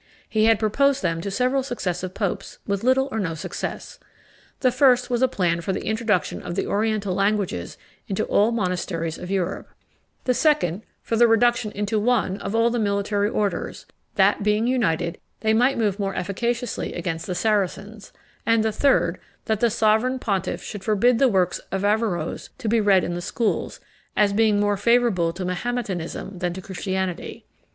[0.27, 3.99] He had proposed them to several successive popes with little or no success.
[4.61, 7.77] The first was a plan for the introduction of the oriental languages
[8.07, 9.69] into all the monasteries of Europe;
[10.23, 13.85] the second, for the reduction into one of all the military orders,
[14.15, 18.11] that, being united, they might move more efficaciously against the Saracens;
[18.43, 22.81] and the third, that the sovereign pontiff should forbid the works of Averroes to be
[22.81, 23.79] read in the schools,
[24.17, 27.45] as being more favourable to Mahometanism than to Christianity.